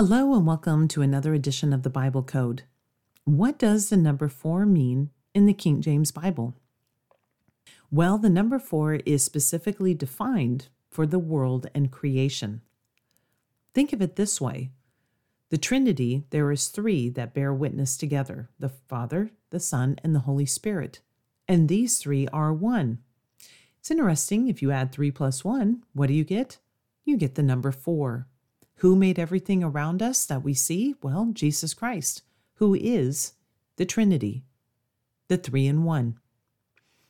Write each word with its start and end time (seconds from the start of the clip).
Hello, 0.00 0.32
and 0.34 0.46
welcome 0.46 0.86
to 0.86 1.02
another 1.02 1.34
edition 1.34 1.72
of 1.72 1.82
the 1.82 1.90
Bible 1.90 2.22
Code. 2.22 2.62
What 3.24 3.58
does 3.58 3.88
the 3.88 3.96
number 3.96 4.28
four 4.28 4.64
mean 4.64 5.10
in 5.34 5.46
the 5.46 5.52
King 5.52 5.80
James 5.80 6.12
Bible? 6.12 6.54
Well, 7.90 8.16
the 8.16 8.30
number 8.30 8.60
four 8.60 8.94
is 8.94 9.24
specifically 9.24 9.94
defined 9.94 10.68
for 10.88 11.04
the 11.04 11.18
world 11.18 11.66
and 11.74 11.90
creation. 11.90 12.60
Think 13.74 13.92
of 13.92 14.00
it 14.00 14.14
this 14.14 14.40
way 14.40 14.70
the 15.48 15.58
Trinity, 15.58 16.22
there 16.30 16.52
is 16.52 16.68
three 16.68 17.08
that 17.08 17.34
bear 17.34 17.52
witness 17.52 17.96
together 17.96 18.50
the 18.56 18.68
Father, 18.68 19.32
the 19.50 19.58
Son, 19.58 19.98
and 20.04 20.14
the 20.14 20.20
Holy 20.20 20.46
Spirit. 20.46 21.00
And 21.48 21.68
these 21.68 21.98
three 21.98 22.28
are 22.28 22.52
one. 22.52 22.98
It's 23.80 23.90
interesting, 23.90 24.46
if 24.46 24.62
you 24.62 24.70
add 24.70 24.92
three 24.92 25.10
plus 25.10 25.44
one, 25.44 25.82
what 25.92 26.06
do 26.06 26.14
you 26.14 26.22
get? 26.22 26.58
You 27.04 27.16
get 27.16 27.34
the 27.34 27.42
number 27.42 27.72
four. 27.72 28.28
Who 28.78 28.94
made 28.94 29.18
everything 29.18 29.64
around 29.64 30.02
us 30.02 30.24
that 30.26 30.44
we 30.44 30.54
see? 30.54 30.94
Well, 31.02 31.30
Jesus 31.32 31.74
Christ, 31.74 32.22
who 32.54 32.74
is 32.74 33.32
the 33.76 33.84
Trinity, 33.84 34.44
the 35.26 35.36
three 35.36 35.66
in 35.66 35.82
one. 35.82 36.18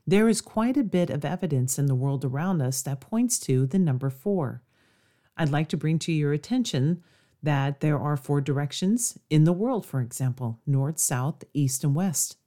There 0.06 0.28
is 0.30 0.40
quite 0.40 0.78
a 0.78 0.82
bit 0.82 1.10
of 1.10 1.26
evidence 1.26 1.78
in 1.78 1.84
the 1.84 1.94
world 1.94 2.24
around 2.24 2.62
us 2.62 2.80
that 2.82 3.00
points 3.00 3.38
to 3.40 3.66
the 3.66 3.78
number 3.78 4.08
four. 4.08 4.62
I'd 5.36 5.50
like 5.50 5.68
to 5.68 5.76
bring 5.76 5.98
to 6.00 6.12
your 6.12 6.32
attention 6.32 7.02
that 7.42 7.80
there 7.80 7.98
are 7.98 8.16
four 8.16 8.40
directions 8.40 9.18
in 9.28 9.44
the 9.44 9.52
world, 9.52 9.84
for 9.84 10.00
example 10.00 10.60
north, 10.66 10.98
south, 10.98 11.44
east, 11.52 11.84
and 11.84 11.94
west. 11.94 12.38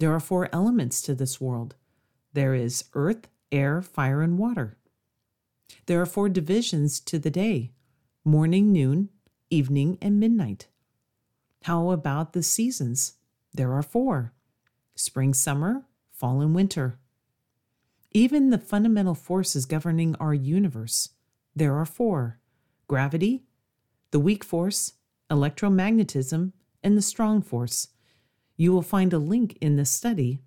There 0.00 0.12
are 0.12 0.20
four 0.20 0.48
elements 0.52 1.00
to 1.02 1.14
this 1.14 1.40
world 1.40 1.76
there 2.32 2.52
is 2.52 2.84
earth, 2.92 3.28
air, 3.50 3.80
fire, 3.80 4.20
and 4.20 4.36
water. 4.36 4.76
There 5.86 6.02
are 6.02 6.06
four 6.06 6.28
divisions 6.28 7.00
to 7.00 7.18
the 7.18 7.30
day 7.30 7.72
morning, 8.26 8.72
noon, 8.72 9.08
evening, 9.50 9.96
and 10.02 10.18
midnight. 10.18 10.66
How 11.62 11.92
about 11.92 12.32
the 12.32 12.42
seasons? 12.42 13.12
There 13.54 13.72
are 13.72 13.84
four 13.84 14.32
spring, 14.96 15.32
summer, 15.32 15.84
fall, 16.10 16.40
and 16.40 16.52
winter. 16.52 16.98
Even 18.10 18.50
the 18.50 18.58
fundamental 18.58 19.14
forces 19.14 19.64
governing 19.64 20.16
our 20.16 20.34
universe, 20.34 21.10
there 21.54 21.76
are 21.76 21.86
four 21.86 22.40
gravity, 22.88 23.44
the 24.10 24.18
weak 24.18 24.42
force, 24.42 24.94
electromagnetism, 25.30 26.52
and 26.82 26.98
the 26.98 27.02
strong 27.02 27.40
force. 27.40 27.88
You 28.56 28.72
will 28.72 28.82
find 28.82 29.12
a 29.12 29.18
link 29.18 29.56
in 29.60 29.76
this 29.76 29.90
study 29.92 30.40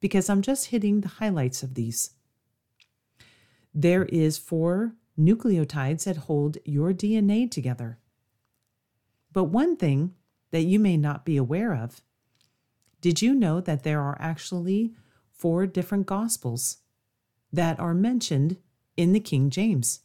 because 0.00 0.30
I'm 0.30 0.40
just 0.40 0.68
hitting 0.68 1.02
the 1.02 1.08
highlights 1.08 1.62
of 1.62 1.74
these. 1.74 2.12
There 3.74 4.06
is 4.06 4.38
four 4.38 4.94
nucleotides 5.18 6.04
that 6.04 6.16
hold 6.16 6.56
your 6.64 6.94
DNA 6.94 7.50
together. 7.50 7.98
But 9.30 9.44
one 9.44 9.76
thing 9.76 10.14
that 10.50 10.62
you 10.62 10.78
may 10.78 10.96
not 10.96 11.26
be 11.26 11.36
aware 11.36 11.74
of, 11.74 12.00
did 13.02 13.20
you 13.20 13.34
know 13.34 13.60
that 13.60 13.82
there 13.82 14.00
are 14.00 14.16
actually 14.18 14.94
four 15.34 15.66
different 15.66 16.06
gospels 16.06 16.78
that 17.52 17.78
are 17.78 17.92
mentioned 17.92 18.56
in 18.96 19.12
the 19.12 19.20
King 19.20 19.50
James. 19.50 20.00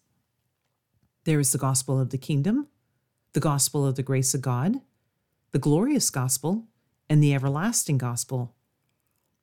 There 1.24 1.40
is 1.40 1.54
the 1.54 1.58
gospel 1.58 2.02
of 2.02 2.10
the 2.10 2.18
kingdom, 2.18 2.68
the 3.34 3.40
gospel 3.40 3.86
of 3.86 3.96
the 3.96 4.04
grace 4.04 4.34
of 4.34 4.42
God, 4.42 4.82
the 5.52 5.60
glorious 5.60 6.10
gospel, 6.10 6.66
and 7.10 7.22
the 7.22 7.34
everlasting 7.34 7.98
gospel. 7.98 8.56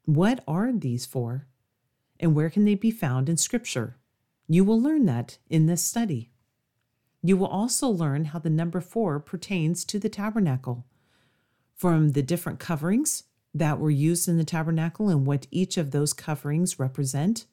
What 0.05 0.43
are 0.47 0.73
these 0.73 1.07
four, 1.07 1.47
and 2.19 2.35
where 2.35 2.51
can 2.51 2.65
they 2.65 2.77
be 2.77 2.91
found 2.91 3.29
in 3.29 3.37
Scripture? 3.37 3.97
You 4.49 4.65
will 4.65 4.81
learn 4.81 5.07
that 5.07 5.39
in 5.49 5.67
this 5.67 5.83
study. 5.83 6.31
You 7.23 7.37
will 7.37 7.47
also 7.49 7.89
learn 7.89 8.27
how 8.27 8.39
the 8.39 8.51
number 8.51 8.81
four 8.81 9.21
pertains 9.21 9.85
to 9.87 9.99
the 9.99 10.09
tabernacle, 10.09 10.87
from 11.75 12.13
the 12.13 12.23
different 12.23 12.59
coverings 12.59 13.25
that 13.53 13.79
were 13.79 13.91
used 13.91 14.29
in 14.29 14.37
the 14.37 14.45
tabernacle 14.45 15.09
and 15.09 15.27
what 15.27 15.47
each 15.51 15.77
of 15.77 15.91
those 15.91 16.13
coverings 16.13 16.79
represent 16.79 17.47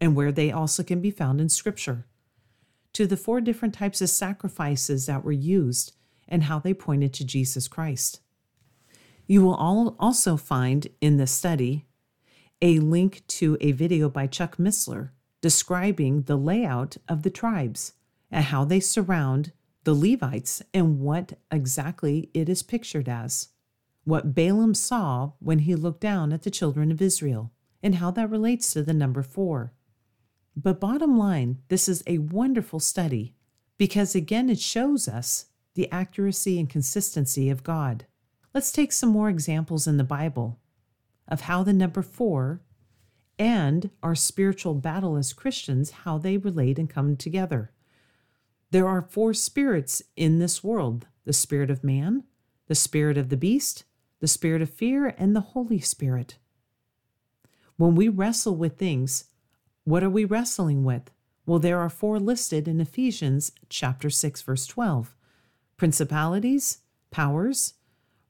and 0.00 0.14
where 0.14 0.32
they 0.32 0.50
also 0.50 0.82
can 0.82 1.00
be 1.00 1.10
found 1.10 1.40
in 1.40 1.48
Scripture, 1.48 2.06
to 2.92 3.06
the 3.06 3.16
four 3.16 3.40
different 3.40 3.74
types 3.74 4.00
of 4.00 4.10
sacrifices 4.10 5.06
that 5.06 5.24
were 5.24 5.32
used 5.32 5.92
and 6.26 6.44
how 6.44 6.58
they 6.58 6.74
pointed 6.74 7.12
to 7.14 7.24
Jesus 7.24 7.68
Christ. 7.68 8.20
You 9.26 9.42
will 9.42 9.54
all 9.54 9.96
also 9.98 10.36
find 10.36 10.86
in 11.00 11.16
the 11.16 11.26
study 11.26 11.86
a 12.60 12.80
link 12.80 13.22
to 13.28 13.56
a 13.60 13.72
video 13.72 14.08
by 14.08 14.26
Chuck 14.26 14.56
Missler 14.56 15.10
describing 15.40 16.22
the 16.22 16.36
layout 16.36 16.96
of 17.08 17.22
the 17.22 17.30
tribes 17.30 17.92
and 18.30 18.46
how 18.46 18.64
they 18.64 18.80
surround 18.80 19.52
the 19.84 19.94
Levites 19.94 20.62
and 20.74 20.98
what 21.00 21.34
exactly 21.50 22.30
it 22.34 22.48
is 22.48 22.62
pictured 22.62 23.08
as. 23.08 23.48
What 24.04 24.34
Balaam 24.34 24.74
saw 24.74 25.32
when 25.38 25.60
he 25.60 25.74
looked 25.74 26.00
down 26.00 26.32
at 26.32 26.42
the 26.42 26.50
children 26.50 26.90
of 26.90 27.02
Israel, 27.02 27.52
and 27.82 27.96
how 27.96 28.10
that 28.10 28.30
relates 28.30 28.72
to 28.72 28.82
the 28.82 28.92
number 28.92 29.22
four. 29.22 29.72
But 30.60 30.80
bottom 30.80 31.16
line, 31.16 31.58
this 31.68 31.88
is 31.88 32.02
a 32.04 32.18
wonderful 32.18 32.80
study 32.80 33.36
because 33.76 34.16
again, 34.16 34.50
it 34.50 34.58
shows 34.58 35.06
us 35.06 35.46
the 35.74 35.88
accuracy 35.92 36.58
and 36.58 36.68
consistency 36.68 37.48
of 37.48 37.62
God. 37.62 38.06
Let's 38.52 38.72
take 38.72 38.90
some 38.90 39.10
more 39.10 39.28
examples 39.28 39.86
in 39.86 39.98
the 39.98 40.04
Bible 40.04 40.58
of 41.28 41.42
how 41.42 41.62
the 41.62 41.72
number 41.72 42.02
four 42.02 42.60
and 43.38 43.90
our 44.02 44.16
spiritual 44.16 44.74
battle 44.74 45.16
as 45.16 45.32
Christians, 45.32 45.90
how 45.90 46.18
they 46.18 46.36
relate 46.36 46.76
and 46.76 46.90
come 46.90 47.16
together. 47.16 47.70
There 48.72 48.88
are 48.88 49.02
four 49.02 49.34
spirits 49.34 50.02
in 50.16 50.40
this 50.40 50.64
world 50.64 51.06
the 51.24 51.32
spirit 51.32 51.70
of 51.70 51.84
man, 51.84 52.24
the 52.66 52.74
spirit 52.74 53.16
of 53.16 53.28
the 53.28 53.36
beast, 53.36 53.84
the 54.18 54.26
spirit 54.26 54.60
of 54.60 54.70
fear, 54.70 55.14
and 55.18 55.36
the 55.36 55.40
Holy 55.40 55.78
Spirit. 55.78 56.38
When 57.76 57.94
we 57.94 58.08
wrestle 58.08 58.56
with 58.56 58.76
things, 58.76 59.26
what 59.88 60.04
are 60.04 60.10
we 60.10 60.26
wrestling 60.26 60.84
with? 60.84 61.10
Well, 61.46 61.58
there 61.58 61.78
are 61.78 61.88
four 61.88 62.20
listed 62.20 62.68
in 62.68 62.78
Ephesians 62.78 63.52
chapter 63.70 64.10
6 64.10 64.42
verse 64.42 64.66
12. 64.66 65.14
Principalities, 65.78 66.80
powers, 67.10 67.72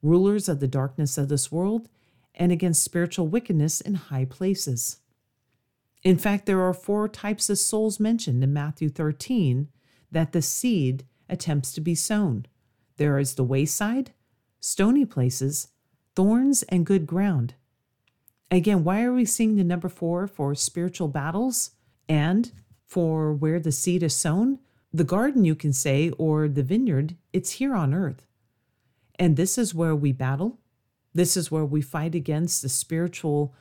rulers 0.01 0.47
of 0.47 0.61
the 0.61 0.69
darkness 0.69 1.17
of 1.17 1.27
this 1.27 1.51
world, 1.51 1.89
and 2.33 2.53
against 2.53 2.81
spiritual 2.81 3.27
wickedness 3.27 3.81
in 3.81 3.95
high 3.95 4.23
places. 4.23 4.99
In 6.01 6.17
fact, 6.17 6.45
there 6.45 6.61
are 6.61 6.73
four 6.73 7.09
types 7.09 7.49
of 7.49 7.57
souls 7.57 7.99
mentioned 7.99 8.41
in 8.41 8.53
Matthew 8.53 8.87
13 8.87 9.67
that 10.13 10.31
the 10.31 10.41
seed 10.41 11.05
attempts 11.27 11.73
to 11.73 11.81
be 11.81 11.93
sown. 11.93 12.45
There 12.95 13.19
is 13.19 13.35
the 13.35 13.43
wayside, 13.43 14.13
stony 14.61 15.03
places, 15.03 15.67
thorns, 16.15 16.63
and 16.63 16.85
good 16.85 17.05
ground. 17.05 17.55
Again, 18.51 18.83
why 18.83 19.03
are 19.03 19.13
we 19.13 19.25
seeing 19.25 19.55
the 19.55 19.63
number 19.63 19.89
four 19.89 20.25
for 20.27 20.55
spiritual 20.55 21.07
battles 21.07 21.71
and 22.07 22.51
for 22.87 23.33
where 23.33 23.59
the 23.59 23.71
seed 23.71 24.01
is 24.01 24.15
sown? 24.15 24.59
The 24.91 25.03
garden, 25.03 25.45
you 25.45 25.53
can 25.53 25.71
say, 25.71 26.09
or 26.17 26.47
the 26.47 26.63
vineyard, 26.63 27.15
it's 27.31 27.51
here 27.53 27.75
on 27.75 27.93
earth. 27.93 28.25
And 29.19 29.35
this 29.37 29.57
is 29.57 29.75
where 29.75 29.95
we 29.95 30.11
battle. 30.11 30.57
This 31.13 31.37
is 31.37 31.51
where 31.51 31.65
we 31.65 31.81
fight 31.81 32.15
against 32.15 32.61
the 32.61 32.69
spiritual 32.69 33.53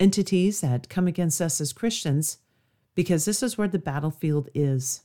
entities 0.00 0.62
that 0.62 0.88
come 0.88 1.06
against 1.06 1.40
us 1.42 1.60
as 1.60 1.72
Christians, 1.72 2.38
because 2.94 3.26
this 3.26 3.42
is 3.42 3.58
where 3.58 3.68
the 3.68 3.78
battlefield 3.78 4.48
is. 4.54 5.02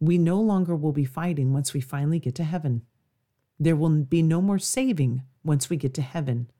We 0.00 0.16
no 0.16 0.40
longer 0.40 0.74
will 0.74 0.92
be 0.92 1.04
fighting 1.04 1.52
once 1.52 1.74
we 1.74 1.80
finally 1.80 2.18
get 2.18 2.34
to 2.36 2.44
heaven. 2.44 2.82
There 3.58 3.76
will 3.76 4.04
be 4.04 4.22
no 4.22 4.40
more 4.40 4.58
saving 4.58 5.22
once 5.44 5.68
we 5.68 5.76
get 5.76 5.94
to 5.94 6.02
heaven. 6.02 6.50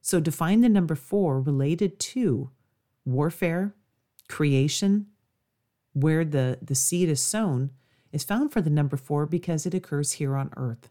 So 0.00 0.20
define 0.20 0.60
the 0.60 0.68
number 0.68 0.94
four 0.94 1.40
related 1.40 1.98
to 2.00 2.50
warfare, 3.04 3.74
creation, 4.28 5.06
where 5.92 6.24
the, 6.24 6.58
the 6.62 6.74
seed 6.74 7.08
is 7.08 7.20
sown, 7.20 7.70
is 8.12 8.24
found 8.24 8.52
for 8.52 8.60
the 8.60 8.70
number 8.70 8.96
four 8.96 9.26
because 9.26 9.66
it 9.66 9.74
occurs 9.74 10.12
here 10.12 10.36
on 10.36 10.50
earth. 10.56 10.90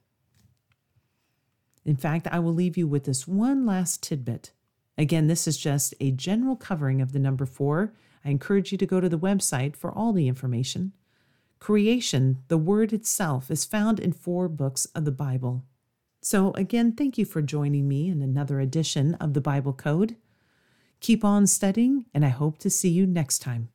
In 1.86 1.96
fact, 1.96 2.28
I 2.32 2.40
will 2.40 2.54
leave 2.54 2.78
you 2.78 2.88
with 2.88 3.06
this 3.06 3.28
one 3.28 3.66
last 3.66 4.04
tidbit. 4.04 4.52
Again, 4.98 5.28
this 5.28 5.48
is 5.48 5.58
just 5.58 5.94
a 6.00 6.12
general 6.12 6.56
covering 6.56 7.02
of 7.02 7.14
the 7.14 7.20
number 7.20 7.46
four. 7.46 7.94
I 8.24 8.30
encourage 8.30 8.72
you 8.72 8.78
to 8.78 8.86
go 8.86 9.00
to 9.00 9.10
the 9.10 9.18
website 9.18 9.76
for 9.76 9.92
all 9.92 10.14
the 10.14 10.28
information. 10.28 10.94
Creation, 11.58 12.44
the 12.48 12.58
word 12.58 12.94
itself, 12.94 13.50
is 13.50 13.66
found 13.66 14.00
in 14.00 14.12
four 14.12 14.48
books 14.48 14.86
of 14.88 15.06
the 15.06 15.12
Bible. 15.12 15.64
So, 16.22 16.52
again, 16.54 16.92
thank 16.92 17.18
you 17.18 17.26
for 17.26 17.42
joining 17.42 17.88
me 17.88 18.10
in 18.10 18.22
another 18.22 18.60
edition 18.60 19.16
of 19.16 19.34
the 19.34 19.42
Bible 19.42 19.74
Code. 19.74 20.18
Keep 21.00 21.24
on 21.24 21.48
studying, 21.48 22.06
and 22.14 22.26
I 22.26 22.30
hope 22.30 22.58
to 22.60 22.70
see 22.70 22.90
you 22.90 23.08
next 23.08 23.40
time. 23.40 23.70